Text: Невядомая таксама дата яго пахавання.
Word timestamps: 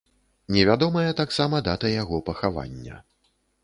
Невядомая 0.55 1.11
таксама 1.21 1.61
дата 1.69 1.95
яго 2.01 2.25
пахавання. 2.31 2.95